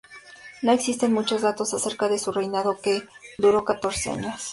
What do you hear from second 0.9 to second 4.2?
muchos datos acerca de su reinado, que duró catorce